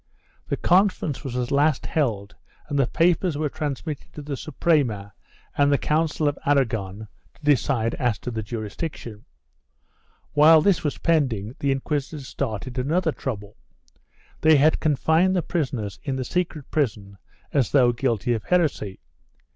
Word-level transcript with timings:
The 0.47 0.57
conference 0.57 1.23
was 1.23 1.35
at 1.35 1.51
last 1.51 1.85
held 1.85 2.33
and 2.67 2.79
the 2.79 2.87
papers 2.87 3.37
were 3.37 3.49
transmitted 3.49 4.11
to 4.13 4.23
the 4.23 4.35
Suprema 4.35 5.13
and 5.55 5.79
Council 5.79 6.27
of 6.27 6.39
Aragon 6.43 7.07
to 7.35 7.43
decide 7.45 7.93
as 7.93 8.17
to 8.21 8.31
the 8.31 8.41
jurisdiction. 8.41 9.25
While 10.33 10.63
this 10.63 10.83
was 10.83 10.97
pending, 10.97 11.55
the 11.59 11.71
inquisitors 11.71 12.27
started 12.27 12.79
another 12.79 13.11
trouble. 13.11 13.57
They 14.41 14.55
had 14.55 14.79
confined 14.79 15.35
the 15.35 15.43
prisoners 15.43 15.99
in 16.01 16.15
the 16.15 16.25
secret 16.25 16.71
prison 16.71 17.19
as 17.53 17.71
though 17.71 17.91
guilty 17.93 18.33
of 18.33 18.45
heresy. 18.45 19.01